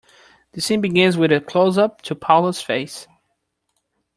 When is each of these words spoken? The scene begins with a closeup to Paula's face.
The 0.53 0.61
scene 0.61 0.81
begins 0.81 1.15
with 1.15 1.31
a 1.31 1.39
closeup 1.39 2.01
to 2.01 2.15
Paula's 2.15 2.59
face. 2.59 3.07